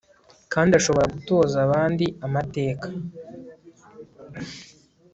kandi 0.53 0.71
ashobora 0.79 1.11
gutoza 1.13 1.57
abandi 1.65 2.05
amateka 2.25 2.87